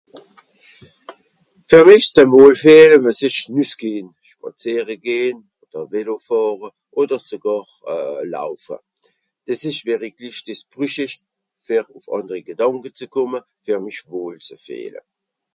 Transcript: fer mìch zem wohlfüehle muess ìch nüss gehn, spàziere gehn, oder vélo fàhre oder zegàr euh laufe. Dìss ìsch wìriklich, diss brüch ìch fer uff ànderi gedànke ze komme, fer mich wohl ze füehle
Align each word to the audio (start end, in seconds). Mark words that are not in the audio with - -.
fer 1.69 1.83
mìch 1.87 2.09
zem 2.15 2.29
wohlfüehle 2.35 2.97
muess 3.03 3.21
ìch 3.27 3.39
nüss 3.55 3.71
gehn, 3.81 4.07
spàziere 4.29 4.95
gehn, 5.05 5.37
oder 5.63 5.83
vélo 5.93 6.15
fàhre 6.27 6.69
oder 6.99 7.19
zegàr 7.29 7.67
euh 7.93 8.19
laufe. 8.35 8.77
Dìss 9.45 9.61
ìsch 9.69 9.83
wìriklich, 9.87 10.39
diss 10.45 10.63
brüch 10.71 10.97
ìch 11.05 11.15
fer 11.67 11.83
uff 11.97 12.05
ànderi 12.15 12.41
gedànke 12.49 12.89
ze 12.97 13.05
komme, 13.13 13.39
fer 13.65 13.79
mich 13.85 13.99
wohl 14.11 14.35
ze 14.47 14.55
füehle 14.65 15.01